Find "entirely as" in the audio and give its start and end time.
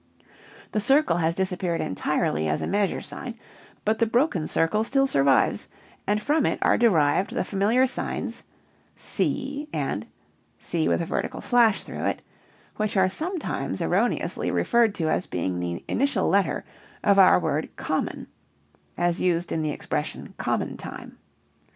1.79-2.59